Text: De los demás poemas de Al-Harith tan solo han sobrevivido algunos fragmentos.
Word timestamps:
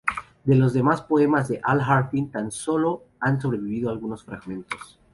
De 0.45 0.55
los 0.55 0.73
demás 0.73 1.03
poemas 1.03 1.47
de 1.47 1.61
Al-Harith 1.63 2.31
tan 2.31 2.49
solo 2.49 3.03
han 3.19 3.39
sobrevivido 3.39 3.91
algunos 3.91 4.23
fragmentos. 4.23 4.97